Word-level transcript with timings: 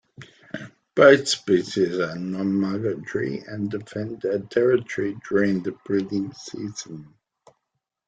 Both 0.95 1.27
species 1.27 1.99
are 1.99 2.17
non 2.17 2.51
migratory 2.59 3.43
and 3.47 3.69
defend 3.69 4.25
a 4.25 4.39
territory 4.39 5.15
during 5.29 5.61
the 5.61 5.73
breeding 5.85 6.33
season. 6.33 7.13